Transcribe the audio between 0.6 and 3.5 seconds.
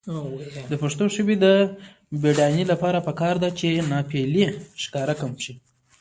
د پښتو ژبې د بډاینې لپاره پکار ده